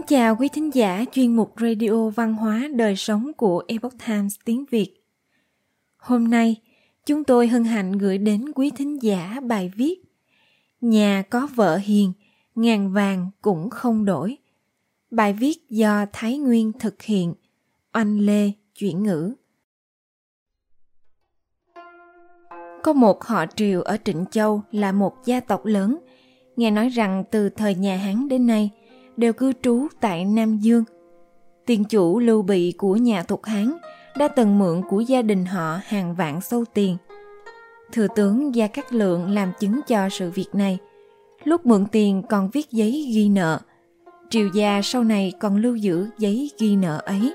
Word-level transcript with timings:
Kính 0.00 0.06
chào 0.06 0.36
quý 0.36 0.48
thính 0.48 0.74
giả 0.74 1.04
chuyên 1.12 1.36
mục 1.36 1.54
Radio 1.60 2.08
Văn 2.08 2.34
hóa 2.34 2.68
Đời 2.74 2.96
Sống 2.96 3.32
của 3.36 3.64
Epoch 3.68 3.92
Times 4.06 4.36
tiếng 4.44 4.64
Việt. 4.70 5.04
Hôm 5.96 6.30
nay, 6.30 6.56
chúng 7.06 7.24
tôi 7.24 7.48
hân 7.48 7.64
hạnh 7.64 7.92
gửi 7.92 8.18
đến 8.18 8.52
quý 8.54 8.70
thính 8.70 9.02
giả 9.02 9.40
bài 9.42 9.72
viết 9.76 10.02
Nhà 10.80 11.22
có 11.30 11.48
vợ 11.54 11.76
hiền, 11.76 12.12
ngàn 12.54 12.92
vàng 12.92 13.30
cũng 13.42 13.70
không 13.70 14.04
đổi. 14.04 14.36
Bài 15.10 15.32
viết 15.32 15.70
do 15.70 16.06
Thái 16.12 16.38
Nguyên 16.38 16.72
thực 16.72 17.02
hiện, 17.02 17.34
Oanh 17.94 18.20
Lê 18.20 18.52
chuyển 18.74 19.02
ngữ. 19.02 19.34
Có 22.82 22.92
một 22.92 23.24
họ 23.24 23.46
Triều 23.56 23.82
ở 23.82 23.96
Trịnh 24.04 24.24
Châu 24.30 24.62
là 24.72 24.92
một 24.92 25.14
gia 25.24 25.40
tộc 25.40 25.66
lớn. 25.66 25.98
Nghe 26.56 26.70
nói 26.70 26.88
rằng 26.88 27.24
từ 27.30 27.48
thời 27.48 27.74
nhà 27.74 27.96
Hán 27.96 28.28
đến 28.28 28.46
nay 28.46 28.70
đều 29.20 29.32
cư 29.32 29.52
trú 29.62 29.86
tại 30.00 30.24
Nam 30.24 30.58
Dương. 30.58 30.84
Tiền 31.66 31.84
chủ 31.84 32.18
Lưu 32.18 32.42
Bị 32.42 32.74
của 32.78 32.96
nhà 32.96 33.22
Thục 33.22 33.44
Hán 33.44 33.72
đã 34.16 34.28
từng 34.28 34.58
mượn 34.58 34.82
của 34.88 35.00
gia 35.00 35.22
đình 35.22 35.44
họ 35.44 35.78
hàng 35.84 36.14
vạn 36.14 36.40
sâu 36.40 36.64
tiền. 36.74 36.96
Thừa 37.92 38.06
tướng 38.16 38.54
Gia 38.54 38.66
Cát 38.66 38.92
Lượng 38.92 39.30
làm 39.30 39.52
chứng 39.60 39.80
cho 39.86 40.08
sự 40.08 40.30
việc 40.30 40.48
này. 40.52 40.78
Lúc 41.44 41.66
mượn 41.66 41.86
tiền 41.92 42.22
còn 42.28 42.50
viết 42.50 42.70
giấy 42.70 43.10
ghi 43.14 43.28
nợ. 43.28 43.60
Triều 44.30 44.48
gia 44.54 44.80
sau 44.82 45.04
này 45.04 45.32
còn 45.40 45.56
lưu 45.56 45.76
giữ 45.76 46.08
giấy 46.18 46.50
ghi 46.58 46.76
nợ 46.76 47.02
ấy. 47.04 47.34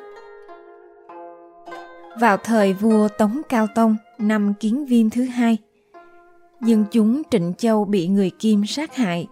Vào 2.20 2.38
thời 2.38 2.74
vua 2.74 3.08
Tống 3.08 3.42
Cao 3.50 3.68
Tông 3.76 3.96
năm 4.18 4.54
Kiến 4.60 4.86
Viêm 4.86 5.10
thứ 5.10 5.24
hai, 5.24 5.58
dân 6.62 6.86
chúng 6.92 7.22
Trịnh 7.32 7.54
Châu 7.58 7.86
bị 7.86 8.08
người 8.08 8.30
Kim 8.40 8.66
sát 8.66 8.96
hại. 8.96 9.28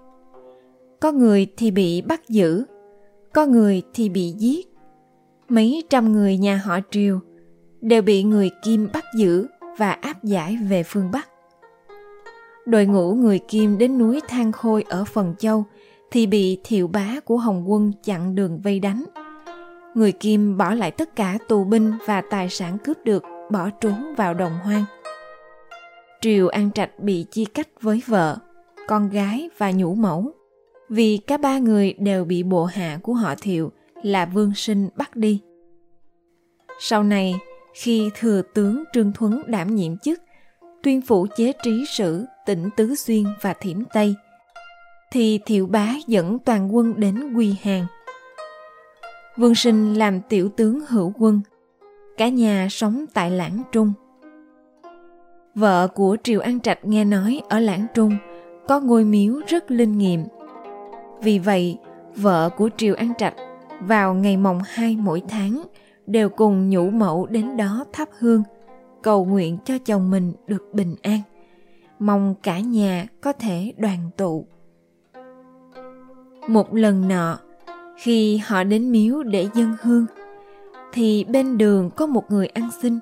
Có 1.03 1.11
người 1.11 1.47
thì 1.57 1.71
bị 1.71 2.01
bắt 2.01 2.29
giữ, 2.29 2.63
có 3.33 3.45
người 3.45 3.81
thì 3.93 4.09
bị 4.09 4.33
giết. 4.37 4.67
Mấy 5.49 5.83
trăm 5.89 6.11
người 6.11 6.37
nhà 6.37 6.61
họ 6.65 6.79
Triều 6.91 7.19
đều 7.81 8.01
bị 8.01 8.23
người 8.23 8.49
Kim 8.63 8.89
bắt 8.93 9.03
giữ 9.15 9.47
và 9.77 9.91
áp 9.91 10.23
giải 10.23 10.57
về 10.69 10.83
phương 10.83 11.11
Bắc. 11.11 11.29
Đội 12.65 12.85
ngũ 12.85 13.13
người 13.13 13.39
Kim 13.39 13.77
đến 13.77 13.97
núi 13.97 14.19
Thang 14.27 14.51
Khôi 14.51 14.83
ở 14.89 15.03
Phần 15.05 15.35
Châu 15.39 15.65
thì 16.11 16.27
bị 16.27 16.59
thiệu 16.63 16.87
bá 16.87 17.19
của 17.25 17.37
Hồng 17.37 17.71
quân 17.71 17.91
chặn 18.03 18.35
đường 18.35 18.59
vây 18.61 18.79
đánh. 18.79 19.03
Người 19.95 20.11
Kim 20.11 20.57
bỏ 20.57 20.73
lại 20.73 20.91
tất 20.91 21.15
cả 21.15 21.37
tù 21.47 21.63
binh 21.63 21.93
và 22.05 22.21
tài 22.29 22.49
sản 22.49 22.77
cướp 22.83 22.97
được 23.05 23.23
bỏ 23.51 23.69
trốn 23.81 24.15
vào 24.17 24.33
đồng 24.33 24.53
hoang. 24.63 24.83
Triều 26.21 26.47
An 26.47 26.71
Trạch 26.71 26.99
bị 26.99 27.23
chia 27.23 27.45
cách 27.53 27.67
với 27.81 28.01
vợ, 28.07 28.37
con 28.87 29.09
gái 29.09 29.49
và 29.57 29.71
nhũ 29.71 29.95
mẫu 29.95 30.33
vì 30.93 31.17
cả 31.17 31.37
ba 31.37 31.57
người 31.57 31.93
đều 31.93 32.25
bị 32.25 32.43
bộ 32.43 32.65
hạ 32.65 32.99
của 33.03 33.13
họ 33.13 33.35
Thiệu 33.41 33.71
là 34.03 34.25
Vương 34.25 34.53
Sinh 34.55 34.89
bắt 34.95 35.15
đi. 35.15 35.41
Sau 36.79 37.03
này, 37.03 37.35
khi 37.73 38.09
thừa 38.19 38.41
tướng 38.53 38.83
Trương 38.93 39.11
Thuấn 39.13 39.43
đảm 39.47 39.75
nhiệm 39.75 39.97
chức, 39.97 40.21
tuyên 40.83 41.01
phủ 41.01 41.27
chế 41.35 41.51
trí 41.63 41.85
sử 41.85 42.25
tỉnh 42.45 42.69
Tứ 42.77 42.95
Xuyên 42.95 43.23
và 43.41 43.53
Thiểm 43.53 43.83
Tây, 43.93 44.15
thì 45.11 45.39
Thiệu 45.45 45.67
Bá 45.67 45.93
dẫn 46.07 46.39
toàn 46.39 46.75
quân 46.75 46.93
đến 46.99 47.33
Quy 47.33 47.55
Hàng. 47.61 47.85
Vương 49.37 49.55
Sinh 49.55 49.93
làm 49.93 50.21
tiểu 50.21 50.49
tướng 50.49 50.79
hữu 50.87 51.13
quân, 51.19 51.41
cả 52.17 52.29
nhà 52.29 52.67
sống 52.71 53.05
tại 53.13 53.31
Lãng 53.31 53.61
Trung. 53.71 53.93
Vợ 55.55 55.87
của 55.87 56.17
Triều 56.23 56.39
An 56.39 56.59
Trạch 56.59 56.85
nghe 56.85 57.05
nói 57.05 57.41
ở 57.49 57.59
Lãng 57.59 57.87
Trung 57.93 58.17
có 58.67 58.79
ngôi 58.79 59.03
miếu 59.03 59.41
rất 59.47 59.71
linh 59.71 59.97
nghiệm. 59.97 60.23
Vì 61.23 61.39
vậy, 61.39 61.77
vợ 62.15 62.49
của 62.57 62.69
Triều 62.77 62.95
An 62.95 63.13
Trạch 63.17 63.33
vào 63.79 64.13
ngày 64.13 64.37
mồng 64.37 64.59
2 64.65 64.97
mỗi 64.99 65.21
tháng 65.29 65.63
đều 66.07 66.29
cùng 66.29 66.69
nhũ 66.69 66.89
mẫu 66.89 67.25
đến 67.25 67.57
đó 67.57 67.85
thắp 67.93 68.09
hương, 68.19 68.43
cầu 69.01 69.25
nguyện 69.25 69.57
cho 69.65 69.77
chồng 69.77 70.11
mình 70.11 70.33
được 70.47 70.73
bình 70.73 70.95
an. 71.01 71.19
Mong 71.99 72.35
cả 72.43 72.59
nhà 72.59 73.07
có 73.21 73.33
thể 73.33 73.73
đoàn 73.77 74.09
tụ. 74.17 74.45
Một 76.47 76.73
lần 76.73 77.07
nọ, 77.07 77.39
khi 77.97 78.37
họ 78.37 78.63
đến 78.63 78.91
miếu 78.91 79.23
để 79.23 79.47
dân 79.53 79.75
hương, 79.81 80.05
thì 80.93 81.23
bên 81.23 81.57
đường 81.57 81.89
có 81.95 82.05
một 82.05 82.31
người 82.31 82.47
ăn 82.47 82.69
xin 82.81 82.99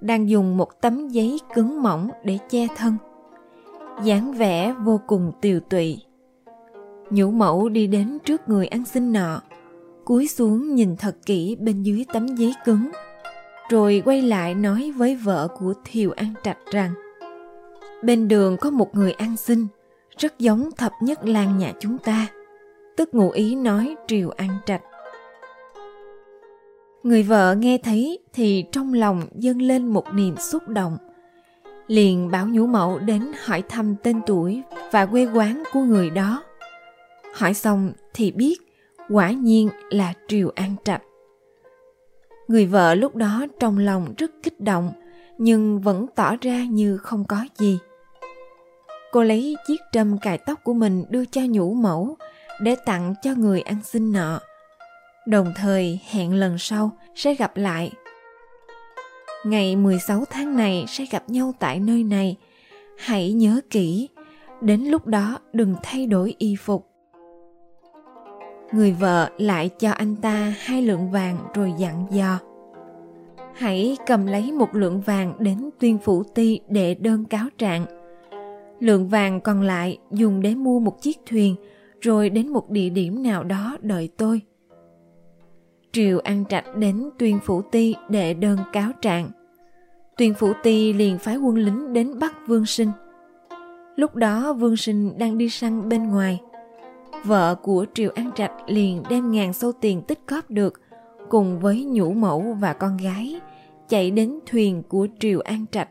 đang 0.00 0.28
dùng 0.28 0.56
một 0.56 0.80
tấm 0.80 1.08
giấy 1.08 1.40
cứng 1.54 1.82
mỏng 1.82 2.10
để 2.24 2.38
che 2.48 2.66
thân. 2.76 2.96
dáng 4.04 4.32
vẻ 4.32 4.74
vô 4.84 5.00
cùng 5.06 5.32
tiều 5.40 5.60
tụy. 5.60 6.07
Nhũ 7.10 7.30
mẫu 7.30 7.68
đi 7.68 7.86
đến 7.86 8.18
trước 8.24 8.48
người 8.48 8.66
ăn 8.66 8.84
xin 8.84 9.12
nọ, 9.12 9.40
cúi 10.04 10.28
xuống 10.28 10.74
nhìn 10.74 10.96
thật 10.96 11.16
kỹ 11.26 11.56
bên 11.60 11.82
dưới 11.82 12.04
tấm 12.12 12.26
giấy 12.26 12.54
cứng, 12.64 12.90
rồi 13.70 14.02
quay 14.04 14.22
lại 14.22 14.54
nói 14.54 14.92
với 14.96 15.16
vợ 15.16 15.48
của 15.58 15.74
Thiều 15.84 16.10
An 16.10 16.34
Trạch 16.42 16.58
rằng 16.70 16.92
Bên 18.02 18.28
đường 18.28 18.56
có 18.56 18.70
một 18.70 18.94
người 18.94 19.12
ăn 19.12 19.36
xin, 19.36 19.66
rất 20.18 20.38
giống 20.38 20.70
thập 20.76 20.92
nhất 21.02 21.24
lan 21.24 21.58
nhà 21.58 21.72
chúng 21.80 21.98
ta, 21.98 22.26
tức 22.96 23.14
ngụ 23.14 23.30
ý 23.30 23.54
nói 23.54 23.96
Triều 24.06 24.30
An 24.30 24.50
Trạch. 24.66 24.82
Người 27.02 27.22
vợ 27.22 27.54
nghe 27.54 27.78
thấy 27.78 28.18
thì 28.32 28.64
trong 28.72 28.94
lòng 28.94 29.22
dâng 29.34 29.62
lên 29.62 29.86
một 29.86 30.04
niềm 30.14 30.36
xúc 30.36 30.68
động. 30.68 30.98
Liền 31.86 32.30
bảo 32.30 32.46
nhũ 32.46 32.66
mẫu 32.66 32.98
đến 32.98 33.32
hỏi 33.44 33.62
thăm 33.68 33.94
tên 34.02 34.20
tuổi 34.26 34.62
và 34.92 35.06
quê 35.06 35.26
quán 35.34 35.62
của 35.72 35.80
người 35.80 36.10
đó. 36.10 36.42
Hỏi 37.38 37.54
xong 37.54 37.92
thì 38.14 38.30
biết 38.30 38.56
quả 39.08 39.30
nhiên 39.30 39.68
là 39.90 40.12
Triều 40.28 40.50
An 40.54 40.74
Trạch. 40.84 41.02
Người 42.48 42.66
vợ 42.66 42.94
lúc 42.94 43.16
đó 43.16 43.46
trong 43.60 43.78
lòng 43.78 44.14
rất 44.18 44.30
kích 44.42 44.60
động 44.60 44.92
nhưng 45.38 45.80
vẫn 45.80 46.06
tỏ 46.14 46.36
ra 46.40 46.64
như 46.64 46.96
không 46.96 47.24
có 47.24 47.44
gì. 47.58 47.78
Cô 49.12 49.22
lấy 49.22 49.56
chiếc 49.66 49.80
trâm 49.92 50.18
cài 50.18 50.38
tóc 50.38 50.64
của 50.64 50.74
mình 50.74 51.04
đưa 51.10 51.24
cho 51.24 51.40
nhũ 51.48 51.74
mẫu 51.74 52.16
để 52.60 52.76
tặng 52.86 53.14
cho 53.22 53.34
người 53.34 53.60
ăn 53.60 53.82
xin 53.84 54.12
nọ 54.12 54.40
đồng 55.28 55.52
thời 55.56 56.00
hẹn 56.10 56.34
lần 56.34 56.58
sau 56.58 56.90
sẽ 57.14 57.34
gặp 57.34 57.56
lại. 57.56 57.92
Ngày 59.44 59.76
16 59.76 60.24
tháng 60.30 60.56
này 60.56 60.84
sẽ 60.88 61.04
gặp 61.10 61.30
nhau 61.30 61.54
tại 61.58 61.80
nơi 61.80 62.04
này. 62.04 62.36
Hãy 62.98 63.32
nhớ 63.32 63.60
kỹ, 63.70 64.08
đến 64.60 64.80
lúc 64.84 65.06
đó 65.06 65.38
đừng 65.52 65.74
thay 65.82 66.06
đổi 66.06 66.34
y 66.38 66.56
phục. 66.56 66.97
Người 68.72 68.92
vợ 68.92 69.30
lại 69.38 69.68
cho 69.68 69.90
anh 69.90 70.16
ta 70.16 70.54
hai 70.58 70.82
lượng 70.82 71.10
vàng 71.10 71.38
rồi 71.54 71.72
dặn 71.78 72.06
dò. 72.10 72.38
Hãy 73.54 73.96
cầm 74.06 74.26
lấy 74.26 74.52
một 74.52 74.74
lượng 74.74 75.00
vàng 75.00 75.34
đến 75.38 75.70
tuyên 75.78 75.98
phủ 75.98 76.22
ti 76.22 76.60
để 76.68 76.94
đơn 76.94 77.24
cáo 77.24 77.46
trạng. 77.58 77.86
Lượng 78.80 79.08
vàng 79.08 79.40
còn 79.40 79.62
lại 79.62 79.98
dùng 80.10 80.42
để 80.42 80.54
mua 80.54 80.80
một 80.80 81.02
chiếc 81.02 81.18
thuyền, 81.26 81.54
rồi 82.00 82.30
đến 82.30 82.48
một 82.48 82.70
địa 82.70 82.88
điểm 82.88 83.22
nào 83.22 83.44
đó 83.44 83.76
đợi 83.82 84.08
tôi 84.16 84.42
Triều 85.92 86.18
An 86.18 86.44
Trạch 86.48 86.76
đến 86.76 87.10
Tuyên 87.18 87.38
Phủ 87.44 87.62
Ti 87.62 87.94
để 88.08 88.34
đơn 88.34 88.58
cáo 88.72 88.90
trạng. 89.02 89.30
Tuyên 90.16 90.34
Phủ 90.34 90.52
Ti 90.62 90.92
liền 90.92 91.18
phái 91.18 91.36
quân 91.36 91.58
lính 91.58 91.92
đến 91.92 92.18
bắt 92.18 92.34
Vương 92.46 92.66
Sinh. 92.66 92.90
Lúc 93.96 94.14
đó 94.16 94.52
Vương 94.52 94.76
Sinh 94.76 95.18
đang 95.18 95.38
đi 95.38 95.48
săn 95.48 95.88
bên 95.88 96.08
ngoài. 96.08 96.40
Vợ 97.24 97.54
của 97.54 97.86
Triều 97.94 98.10
An 98.14 98.30
Trạch 98.34 98.52
liền 98.66 99.02
đem 99.10 99.32
ngàn 99.32 99.52
sâu 99.52 99.72
tiền 99.72 100.02
tích 100.02 100.20
góp 100.28 100.50
được, 100.50 100.80
cùng 101.28 101.60
với 101.60 101.84
nhũ 101.84 102.12
mẫu 102.12 102.56
và 102.60 102.72
con 102.72 102.96
gái, 102.96 103.40
chạy 103.88 104.10
đến 104.10 104.38
thuyền 104.46 104.82
của 104.82 105.06
Triều 105.20 105.40
An 105.40 105.64
Trạch. 105.72 105.88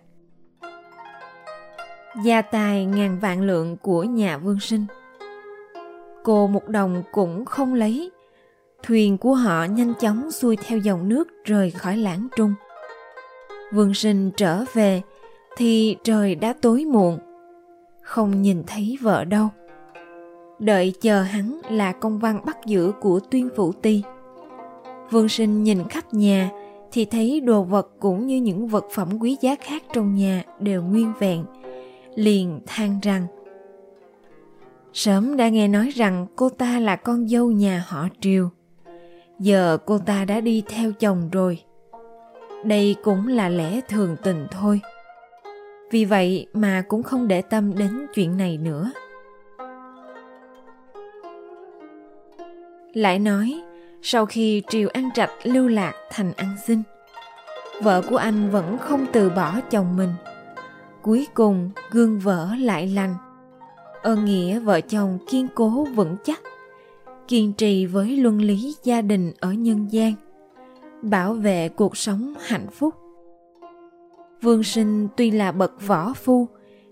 Gia 2.24 2.42
tài 2.42 2.86
ngàn 2.86 3.20
vạn 3.20 3.42
lượng 3.42 3.78
của 3.78 4.04
nhà 4.04 4.38
Vương 4.38 4.60
Sinh. 4.60 4.86
Cô 6.24 6.48
một 6.48 6.68
đồng 6.68 7.04
cũng 7.12 7.46
không 7.46 7.74
lấy 7.74 8.12
thuyền 8.84 9.18
của 9.18 9.34
họ 9.34 9.64
nhanh 9.64 9.94
chóng 10.00 10.32
xuôi 10.32 10.58
theo 10.68 10.80
dòng 10.80 11.10
nước 11.10 11.28
rời 11.46 11.72
khỏi 11.72 11.98
lãng 11.98 12.28
trung 12.36 12.54
vương 13.74 13.94
sinh 13.94 14.32
trở 14.38 14.64
về 14.74 15.02
thì 15.58 15.98
trời 16.04 16.36
đã 16.36 16.54
tối 16.62 16.86
muộn 16.86 17.20
không 18.02 18.42
nhìn 18.42 18.64
thấy 18.68 18.98
vợ 19.02 19.24
đâu 19.26 19.50
đợi 20.60 20.94
chờ 21.02 21.22
hắn 21.22 21.60
là 21.70 21.92
công 21.92 22.20
văn 22.20 22.42
bắt 22.46 22.58
giữ 22.66 22.92
của 23.02 23.20
tuyên 23.20 23.50
phủ 23.56 23.72
ti. 23.72 24.04
Vương 25.12 25.30
sinh 25.30 25.64
nhìn 25.64 25.88
khắp 25.88 26.14
nhà 26.14 26.50
thì 26.92 27.06
thấy 27.06 27.40
đồ 27.40 27.64
vật 27.64 27.92
cũng 28.00 28.28
như 28.28 28.36
những 28.38 28.68
vật 28.68 28.86
phẩm 28.92 29.20
quý 29.20 29.38
giá 29.42 29.56
khác 29.62 29.84
trong 29.94 30.16
nhà 30.16 30.44
đều 30.60 30.84
nguyên 30.84 31.14
vẹn, 31.20 31.46
liền 32.16 32.60
than 32.66 33.00
rằng, 33.04 33.28
sớm 34.94 35.38
đã 35.38 35.50
nghe 35.50 35.68
nói 35.68 35.90
rằng 35.90 36.28
cô 36.36 36.50
ta 36.50 36.80
là 36.80 36.96
con 36.96 37.28
dâu 37.28 37.52
nhà 37.52 37.86
họ 37.88 38.08
triều. 38.22 38.50
Giờ 39.40 39.78
cô 39.86 39.98
ta 39.98 40.26
đã 40.26 40.42
đi 40.42 40.64
theo 40.68 40.92
chồng 40.92 41.30
rồi. 41.32 41.60
Đây 42.66 42.96
cũng 43.04 43.28
là 43.28 43.50
lẽ 43.50 43.82
thường 43.88 44.16
tình 44.24 44.48
thôi. 44.52 44.82
Vì 45.92 46.06
vậy 46.06 46.48
mà 46.54 46.84
cũng 46.88 47.04
không 47.04 47.28
để 47.28 47.42
tâm 47.42 47.76
đến 47.78 48.06
chuyện 48.14 48.38
này 48.38 48.58
nữa. 48.58 48.92
Lại 52.98 53.20
nói 53.20 53.62
sau 54.02 54.26
khi 54.26 54.62
Triều 54.70 54.90
An 54.94 55.10
Trạch 55.16 55.30
lưu 55.44 55.68
lạc 55.68 55.94
thành 56.12 56.34
ăn 56.34 56.56
xin. 56.66 56.82
Vợ 57.82 58.02
của 58.10 58.18
anh 58.18 58.52
vẫn 58.52 58.78
không 58.78 59.06
từ 59.14 59.30
bỏ 59.30 59.60
chồng 59.70 59.98
mình. 59.98 60.10
Cuối 61.02 61.28
cùng 61.34 61.72
gương 61.92 62.20
vỡ 62.20 62.50
lại 62.60 62.88
lành. 62.88 63.16
Ơn 64.02 64.26
nghĩa 64.26 64.60
vợ 64.60 64.82
chồng 64.82 65.18
kiên 65.30 65.48
cố 65.56 65.88
vững 65.96 66.16
chắc, 66.24 66.42
kiên 67.28 67.54
trì 67.54 67.86
với 67.86 68.18
luân 68.18 68.42
lý 68.42 68.76
gia 68.84 69.02
đình 69.02 69.34
ở 69.40 69.54
nhân 69.54 69.88
gian, 69.92 70.14
bảo 71.02 71.34
vệ 71.34 71.70
cuộc 71.70 71.98
sống 71.98 72.34
hạnh 72.42 72.68
phúc. 72.72 72.94
Vương 74.42 74.64
Sinh 74.64 75.08
tuy 75.18 75.32
là 75.32 75.52
bậc 75.52 75.88
võ 75.88 76.14
phu, 76.14 76.48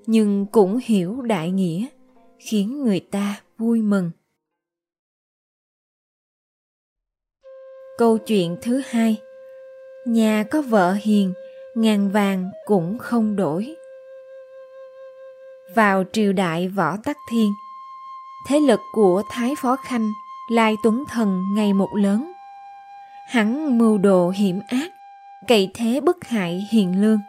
nhưng 0.06 0.46
cũng 0.46 0.80
hiểu 0.84 1.22
đại 1.22 1.52
nghĩa, 1.52 1.86
khiến 2.40 2.84
người 2.84 3.00
ta 3.00 3.42
vui 3.58 3.82
mừng. 3.82 4.12
Câu 7.98 8.18
chuyện 8.18 8.58
thứ 8.62 8.82
hai 8.90 9.18
Nhà 10.06 10.44
có 10.52 10.62
vợ 10.62 10.94
hiền, 10.94 11.34
ngàn 11.76 12.10
vàng 12.12 12.52
cũng 12.66 12.98
không 12.98 13.36
đổi. 13.36 13.76
Vào 15.76 16.04
triều 16.12 16.34
đại 16.34 16.68
võ 16.68 16.98
tắc 17.04 17.18
thiên, 17.32 17.52
thế 18.48 18.60
lực 18.60 18.80
của 18.94 19.24
Thái 19.32 19.54
Phó 19.62 19.76
Khanh, 19.76 20.10
Lai 20.52 20.76
Tuấn 20.84 21.04
Thần 21.10 21.44
ngày 21.56 21.74
một 21.74 21.90
lớn. 21.96 22.32
Hắn 23.28 23.78
mưu 23.78 23.98
đồ 23.98 24.30
hiểm 24.30 24.62
ác, 24.68 24.92
cậy 25.48 25.72
thế 25.74 26.02
bức 26.02 26.26
hại 26.26 26.68
hiền 26.72 27.02
lương. 27.02 27.20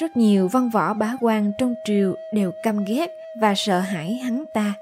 Rất 0.00 0.16
nhiều 0.16 0.48
văn 0.48 0.70
võ 0.70 0.94
bá 0.94 1.16
quan 1.20 1.52
trong 1.58 1.74
triều 1.84 2.14
đều 2.34 2.52
căm 2.62 2.84
ghét 2.84 3.10
và 3.40 3.54
sợ 3.56 3.80
hãi 3.80 4.14
hắn 4.14 4.44
ta. 4.54 4.74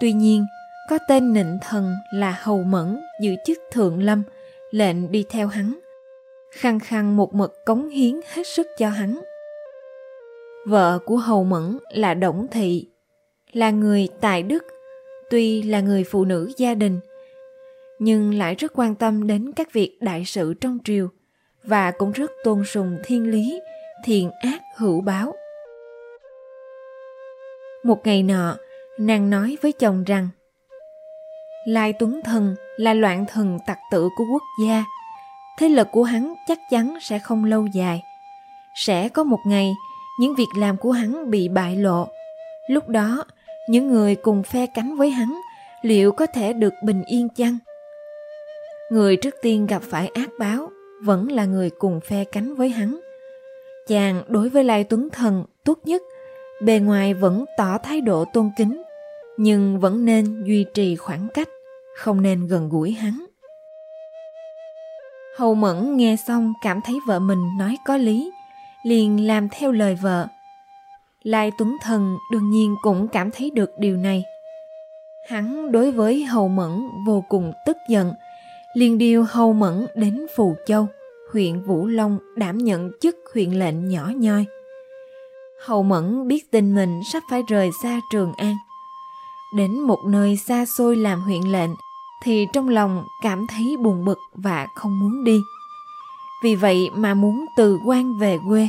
Tuy 0.00 0.12
nhiên, 0.12 0.46
có 0.88 0.98
tên 1.08 1.32
nịnh 1.32 1.58
thần 1.62 1.94
là 2.12 2.38
Hầu 2.42 2.62
Mẫn 2.62 3.00
giữ 3.20 3.34
chức 3.44 3.58
thượng 3.70 4.02
lâm, 4.02 4.22
lệnh 4.70 5.12
đi 5.12 5.24
theo 5.30 5.48
hắn. 5.48 5.78
Khăng 6.52 6.80
khăng 6.80 7.16
một 7.16 7.34
mực 7.34 7.64
cống 7.66 7.88
hiến 7.88 8.20
hết 8.32 8.46
sức 8.46 8.66
cho 8.78 8.88
hắn. 8.88 9.20
Vợ 10.66 10.98
của 11.04 11.16
Hầu 11.16 11.44
Mẫn 11.44 11.78
là 11.90 12.14
Đổng 12.14 12.46
Thị, 12.50 12.88
là 13.52 13.70
người 13.70 14.08
tài 14.20 14.42
đức, 14.42 14.64
tuy 15.30 15.62
là 15.62 15.80
người 15.80 16.04
phụ 16.04 16.24
nữ 16.24 16.52
gia 16.56 16.74
đình, 16.74 17.00
nhưng 17.98 18.34
lại 18.34 18.54
rất 18.54 18.72
quan 18.74 18.94
tâm 18.94 19.26
đến 19.26 19.52
các 19.56 19.72
việc 19.72 19.98
đại 20.00 20.24
sự 20.26 20.54
trong 20.54 20.78
triều 20.84 21.08
và 21.64 21.90
cũng 21.90 22.12
rất 22.12 22.30
tôn 22.44 22.64
sùng 22.64 22.98
thiên 23.04 23.30
lý, 23.30 23.60
thiện 24.04 24.30
ác 24.30 24.60
hữu 24.76 25.00
báo. 25.00 25.34
Một 27.82 28.06
ngày 28.06 28.22
nọ, 28.22 28.56
nàng 28.98 29.30
nói 29.30 29.56
với 29.62 29.72
chồng 29.72 30.04
rằng 30.04 30.28
Lai 31.64 31.92
Tuấn 31.92 32.20
Thần 32.24 32.54
là 32.76 32.94
loạn 32.94 33.26
thần 33.26 33.58
tặc 33.66 33.78
tử 33.90 34.08
của 34.16 34.24
quốc 34.32 34.42
gia. 34.64 34.84
Thế 35.58 35.68
lực 35.68 35.88
của 35.92 36.02
hắn 36.02 36.34
chắc 36.48 36.58
chắn 36.70 36.98
sẽ 37.00 37.18
không 37.18 37.44
lâu 37.44 37.66
dài. 37.66 38.02
Sẽ 38.74 39.08
có 39.08 39.24
một 39.24 39.40
ngày, 39.46 39.74
những 40.20 40.34
việc 40.34 40.48
làm 40.56 40.76
của 40.76 40.90
hắn 40.90 41.30
bị 41.30 41.48
bại 41.48 41.76
lộ. 41.76 42.08
Lúc 42.70 42.88
đó, 42.88 43.24
những 43.68 43.88
người 43.88 44.14
cùng 44.14 44.42
phe 44.42 44.66
cánh 44.66 44.96
với 44.96 45.10
hắn 45.10 45.40
liệu 45.82 46.12
có 46.12 46.26
thể 46.26 46.52
được 46.52 46.74
bình 46.82 47.02
yên 47.06 47.28
chăng? 47.28 47.58
Người 48.90 49.16
trước 49.16 49.34
tiên 49.42 49.66
gặp 49.66 49.82
phải 49.82 50.08
ác 50.14 50.28
báo 50.38 50.70
vẫn 51.02 51.32
là 51.32 51.44
người 51.44 51.70
cùng 51.70 52.00
phe 52.00 52.24
cánh 52.24 52.54
với 52.54 52.68
hắn. 52.68 53.00
Chàng 53.86 54.22
đối 54.28 54.48
với 54.48 54.64
Lai 54.64 54.84
Tuấn 54.84 55.10
Thần 55.10 55.44
tốt 55.64 55.78
nhất, 55.84 56.02
bề 56.62 56.78
ngoài 56.78 57.14
vẫn 57.14 57.44
tỏ 57.58 57.78
thái 57.78 58.00
độ 58.00 58.24
tôn 58.32 58.50
kính, 58.56 58.82
nhưng 59.38 59.80
vẫn 59.80 60.04
nên 60.04 60.44
duy 60.44 60.64
trì 60.74 60.96
khoảng 60.96 61.28
cách, 61.34 61.48
không 61.96 62.22
nên 62.22 62.46
gần 62.46 62.68
gũi 62.68 62.92
hắn. 62.92 63.24
Hầu 65.38 65.54
mẫn 65.54 65.96
nghe 65.96 66.16
xong 66.26 66.52
cảm 66.62 66.80
thấy 66.80 66.98
vợ 67.06 67.18
mình 67.18 67.58
nói 67.58 67.76
có 67.86 67.96
lý, 67.96 68.32
liền 68.82 69.26
làm 69.26 69.48
theo 69.48 69.72
lời 69.72 69.98
vợ. 70.02 70.26
Lai 71.22 71.52
tuấn 71.58 71.76
thần 71.82 72.16
đương 72.32 72.50
nhiên 72.50 72.76
cũng 72.82 73.08
cảm 73.08 73.30
thấy 73.30 73.50
được 73.50 73.70
điều 73.78 73.96
này. 73.96 74.24
Hắn 75.28 75.72
đối 75.72 75.90
với 75.90 76.24
hầu 76.24 76.48
mẫn 76.48 76.88
vô 77.06 77.24
cùng 77.28 77.52
tức 77.66 77.76
giận, 77.88 78.12
liền 78.74 78.98
điều 78.98 79.24
hầu 79.24 79.52
mẫn 79.52 79.86
đến 79.94 80.26
phù 80.36 80.56
châu, 80.66 80.86
huyện 81.32 81.60
vũ 81.60 81.86
long 81.86 82.18
đảm 82.36 82.58
nhận 82.58 82.90
chức 83.00 83.16
huyện 83.34 83.50
lệnh 83.50 83.88
nhỏ 83.88 84.10
nhoi. 84.16 84.44
Hầu 85.66 85.82
mẫn 85.82 86.28
biết 86.28 86.50
tin 86.50 86.74
mình 86.74 87.00
sắp 87.12 87.22
phải 87.30 87.42
rời 87.48 87.70
xa 87.82 88.00
trường 88.12 88.32
an 88.36 88.54
đến 89.52 89.80
một 89.80 89.98
nơi 90.04 90.36
xa 90.36 90.64
xôi 90.66 90.96
làm 90.96 91.20
huyện 91.20 91.42
lệnh, 91.42 91.70
thì 92.22 92.46
trong 92.52 92.68
lòng 92.68 93.04
cảm 93.22 93.46
thấy 93.46 93.76
buồn 93.82 94.04
bực 94.04 94.18
và 94.34 94.66
không 94.74 95.00
muốn 95.00 95.24
đi. 95.24 95.40
Vì 96.42 96.54
vậy 96.54 96.90
mà 96.94 97.14
muốn 97.14 97.46
từ 97.56 97.78
quan 97.86 98.18
về 98.18 98.38
quê. 98.48 98.68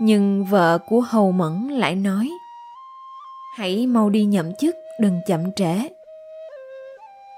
Nhưng 0.00 0.44
vợ 0.44 0.78
của 0.88 1.00
hầu 1.00 1.32
mẫn 1.32 1.68
lại 1.68 1.94
nói, 1.94 2.30
hãy 3.56 3.86
mau 3.86 4.10
đi 4.10 4.24
nhậm 4.24 4.54
chức, 4.60 4.74
đừng 5.00 5.20
chậm 5.26 5.52
trễ. 5.56 5.88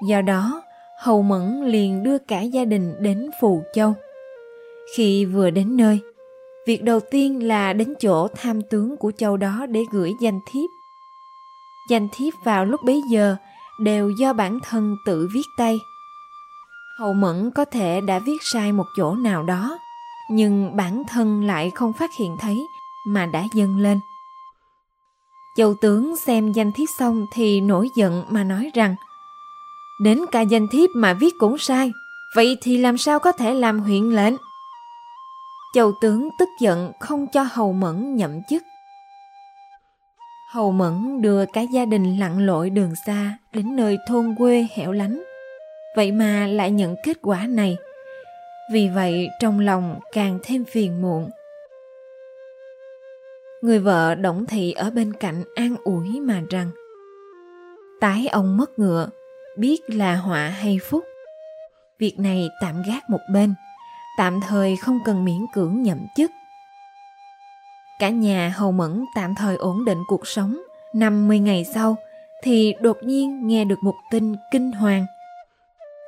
Do 0.09 0.21
đó, 0.21 0.63
hầu 0.99 1.23
mẫn 1.23 1.65
liền 1.65 2.03
đưa 2.03 2.19
cả 2.19 2.41
gia 2.41 2.65
đình 2.65 2.95
đến 3.01 3.31
phù 3.41 3.63
châu. 3.75 3.95
Khi 4.97 5.25
vừa 5.25 5.51
đến 5.51 5.77
nơi, 5.77 6.01
việc 6.67 6.83
đầu 6.83 7.01
tiên 7.01 7.49
là 7.49 7.73
đến 7.73 7.95
chỗ 8.01 8.29
tham 8.29 8.63
tướng 8.63 8.97
của 8.97 9.13
châu 9.17 9.37
đó 9.37 9.67
để 9.67 9.81
gửi 9.93 10.13
danh 10.21 10.41
thiếp 10.53 10.80
danh 11.91 12.09
thiếp 12.13 12.35
vào 12.45 12.65
lúc 12.65 12.81
bấy 12.85 13.03
giờ 13.11 13.37
đều 13.81 14.11
do 14.11 14.33
bản 14.33 14.59
thân 14.61 14.97
tự 15.07 15.29
viết 15.33 15.47
tay. 15.57 15.81
Hậu 16.99 17.13
mẫn 17.13 17.51
có 17.55 17.65
thể 17.65 18.01
đã 18.01 18.19
viết 18.19 18.43
sai 18.43 18.73
một 18.73 18.87
chỗ 18.97 19.15
nào 19.15 19.43
đó, 19.43 19.79
nhưng 20.31 20.77
bản 20.77 21.03
thân 21.09 21.47
lại 21.47 21.71
không 21.75 21.93
phát 21.93 22.11
hiện 22.19 22.37
thấy 22.41 22.67
mà 23.07 23.27
đã 23.27 23.45
dâng 23.55 23.77
lên. 23.79 24.01
Châu 25.57 25.75
tướng 25.75 26.17
xem 26.17 26.53
danh 26.53 26.73
thiếp 26.73 26.89
xong 26.99 27.27
thì 27.33 27.61
nổi 27.61 27.89
giận 27.97 28.25
mà 28.29 28.45
nói 28.45 28.71
rằng, 28.75 28.97
đến 30.05 30.21
cả 30.33 30.41
danh 30.41 30.69
thiếp 30.69 30.91
mà 30.95 31.15
viết 31.15 31.35
cũng 31.39 31.59
sai, 31.59 31.93
vậy 32.37 32.57
thì 32.63 32.77
làm 32.77 32.99
sao 32.99 33.19
có 33.19 33.33
thể 33.33 33.55
làm 33.55 33.81
huyện 33.81 34.05
lệnh? 34.05 34.35
Châu 35.75 35.93
tướng 36.01 36.29
tức 36.39 36.49
giận 36.61 36.93
không 37.01 37.27
cho 37.33 37.43
hầu 37.53 37.73
mẫn 37.73 38.17
nhậm 38.17 38.31
chức. 38.51 38.63
Hầu 40.53 40.73
Mẫn 40.73 41.23
đưa 41.23 41.47
cả 41.47 41.61
gia 41.61 41.85
đình 41.85 42.17
lặn 42.19 42.47
lội 42.47 42.71
đường 42.71 42.95
xa 43.07 43.39
đến 43.53 43.77
nơi 43.77 43.99
thôn 44.07 44.35
quê 44.39 44.67
hẻo 44.75 44.93
lánh. 44.93 45.23
Vậy 45.97 46.13
mà 46.13 46.47
lại 46.47 46.71
nhận 46.71 46.97
kết 47.05 47.17
quả 47.23 47.47
này. 47.47 47.77
Vì 48.73 48.89
vậy 48.89 49.29
trong 49.41 49.61
lòng 49.61 50.01
càng 50.13 50.39
thêm 50.43 50.65
phiền 50.65 51.03
muộn. 51.03 51.31
Người 53.63 53.79
vợ 53.79 54.15
Đổng 54.15 54.47
Thị 54.47 54.73
ở 54.73 54.91
bên 54.91 55.13
cạnh 55.13 55.45
an 55.55 55.77
ủi 55.85 56.21
mà 56.21 56.43
rằng 56.51 56.71
Tái 58.01 58.27
ông 58.27 58.57
mất 58.57 58.79
ngựa, 58.79 59.09
biết 59.57 59.81
là 59.87 60.17
họa 60.17 60.49
hay 60.49 60.79
phúc. 60.83 61.05
Việc 61.99 62.19
này 62.19 62.49
tạm 62.61 62.83
gác 62.87 63.11
một 63.11 63.21
bên, 63.33 63.55
tạm 64.19 64.41
thời 64.41 64.77
không 64.77 64.99
cần 65.05 65.25
miễn 65.25 65.47
cưỡng 65.55 65.83
nhậm 65.83 65.99
chức 66.17 66.31
Cả 68.01 68.09
nhà 68.09 68.55
hầu 68.57 68.73
mẫn 68.73 69.05
tạm 69.15 69.35
thời 69.35 69.57
ổn 69.57 69.85
định 69.85 69.99
cuộc 70.09 70.27
sống. 70.27 70.63
Năm 70.95 71.29
mươi 71.29 71.39
ngày 71.39 71.65
sau 71.75 71.97
thì 72.43 72.75
đột 72.81 72.97
nhiên 73.03 73.47
nghe 73.47 73.65
được 73.65 73.79
một 73.83 73.95
tin 74.11 74.37
kinh 74.53 74.73
hoàng. 74.73 75.07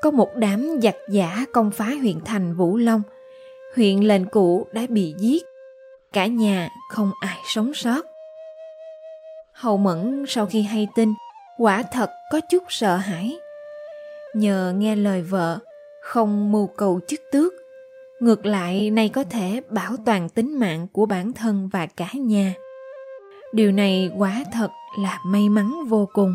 Có 0.02 0.10
một 0.10 0.28
đám 0.36 0.80
giặc 0.82 0.94
giả 1.10 1.44
công 1.52 1.70
phá 1.70 1.84
huyện 1.84 2.20
thành 2.24 2.54
Vũ 2.54 2.76
Long. 2.76 3.02
Huyện 3.76 4.00
lệnh 4.00 4.24
cũ 4.24 4.66
đã 4.72 4.82
bị 4.88 5.14
giết. 5.18 5.42
Cả 6.12 6.26
nhà 6.26 6.68
không 6.90 7.10
ai 7.20 7.38
sống 7.54 7.74
sót. 7.74 8.06
Hầu 9.52 9.76
mẫn 9.76 10.24
sau 10.28 10.46
khi 10.46 10.62
hay 10.62 10.88
tin, 10.94 11.14
quả 11.58 11.82
thật 11.82 12.10
có 12.30 12.40
chút 12.40 12.62
sợ 12.68 12.96
hãi. 12.96 13.38
Nhờ 14.34 14.74
nghe 14.76 14.96
lời 14.96 15.22
vợ, 15.22 15.58
không 16.02 16.52
mưu 16.52 16.66
cầu 16.66 17.00
chức 17.08 17.20
tước, 17.32 17.52
ngược 18.22 18.46
lại, 18.46 18.90
này 18.90 19.08
có 19.08 19.24
thể 19.24 19.60
bảo 19.70 19.96
toàn 20.06 20.28
tính 20.28 20.58
mạng 20.58 20.86
của 20.92 21.06
bản 21.06 21.32
thân 21.32 21.68
và 21.72 21.86
cả 21.86 22.08
nhà. 22.14 22.54
Điều 23.52 23.72
này 23.72 24.10
quả 24.18 24.44
thật 24.52 24.70
là 24.98 25.18
may 25.26 25.48
mắn 25.48 25.84
vô 25.88 26.08
cùng. 26.12 26.34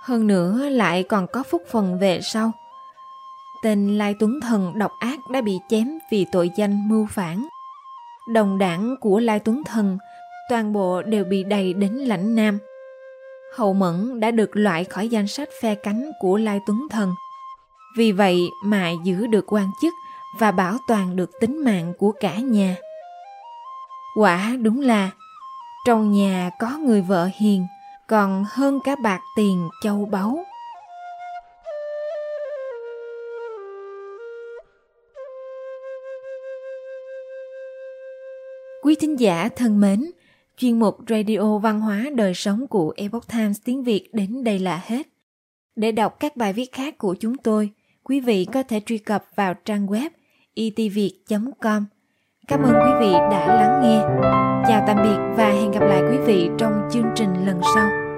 Hơn 0.00 0.26
nữa, 0.26 0.68
lại 0.68 1.02
còn 1.02 1.26
có 1.32 1.42
phúc 1.42 1.62
phần 1.70 1.98
về 1.98 2.20
sau. 2.22 2.52
Tên 3.62 3.98
lai 3.98 4.14
tuấn 4.20 4.40
thần 4.40 4.78
độc 4.78 4.92
ác 5.00 5.18
đã 5.30 5.40
bị 5.40 5.58
chém 5.68 5.98
vì 6.10 6.26
tội 6.32 6.50
danh 6.56 6.88
mưu 6.88 7.06
phản. 7.06 7.48
Đồng 8.32 8.58
đảng 8.58 8.94
của 9.00 9.18
lai 9.18 9.38
tuấn 9.38 9.62
thần 9.64 9.98
toàn 10.50 10.72
bộ 10.72 11.02
đều 11.02 11.24
bị 11.24 11.44
đầy 11.44 11.74
đến 11.74 11.92
lãnh 11.92 12.34
nam. 12.34 12.58
Hậu 13.56 13.74
mẫn 13.74 14.20
đã 14.20 14.30
được 14.30 14.50
loại 14.52 14.84
khỏi 14.84 15.08
danh 15.08 15.26
sách 15.26 15.48
phe 15.62 15.74
cánh 15.74 16.10
của 16.20 16.36
lai 16.36 16.60
tuấn 16.66 16.86
thần 16.90 17.14
vì 17.96 18.12
vậy 18.12 18.50
mà 18.64 18.90
giữ 19.04 19.26
được 19.26 19.44
quan 19.52 19.70
chức 19.82 19.94
và 20.38 20.50
bảo 20.50 20.76
toàn 20.88 21.16
được 21.16 21.30
tính 21.40 21.64
mạng 21.64 21.92
của 21.98 22.12
cả 22.20 22.36
nhà 22.36 22.76
quả 24.16 24.56
đúng 24.62 24.80
là 24.80 25.10
trong 25.86 26.12
nhà 26.12 26.50
có 26.58 26.78
người 26.78 27.02
vợ 27.02 27.28
hiền 27.38 27.66
còn 28.08 28.44
hơn 28.48 28.80
cả 28.84 28.96
bạc 29.02 29.20
tiền 29.36 29.68
châu 29.82 30.08
báu 30.10 30.44
Quý 38.82 38.94
thính 38.94 39.20
giả 39.20 39.48
thân 39.56 39.80
mến, 39.80 40.10
chuyên 40.56 40.78
mục 40.78 40.98
Radio 41.08 41.58
Văn 41.58 41.80
hóa 41.80 42.06
Đời 42.14 42.34
Sống 42.34 42.66
của 42.66 42.94
Epoch 42.96 43.28
Times 43.28 43.60
tiếng 43.64 43.84
Việt 43.84 44.08
đến 44.12 44.44
đây 44.44 44.58
là 44.58 44.82
hết. 44.84 45.08
Để 45.76 45.92
đọc 45.92 46.16
các 46.20 46.36
bài 46.36 46.52
viết 46.52 46.72
khác 46.72 46.98
của 46.98 47.16
chúng 47.20 47.36
tôi, 47.36 47.70
quý 48.10 48.20
vị 48.20 48.46
có 48.52 48.62
thể 48.62 48.80
truy 48.86 48.98
cập 48.98 49.24
vào 49.34 49.54
trang 49.54 49.86
web 49.86 50.08
e 50.54 50.62
itviet.com. 50.76 51.84
Cảm 52.48 52.62
ơn 52.62 52.72
quý 52.72 52.90
vị 53.00 53.12
đã 53.12 53.46
lắng 53.46 53.80
nghe. 53.82 54.00
Chào 54.68 54.84
tạm 54.86 54.96
biệt 54.96 55.34
và 55.36 55.48
hẹn 55.48 55.70
gặp 55.70 55.80
lại 55.80 56.02
quý 56.10 56.18
vị 56.26 56.48
trong 56.58 56.88
chương 56.92 57.06
trình 57.14 57.46
lần 57.46 57.60
sau. 57.74 58.09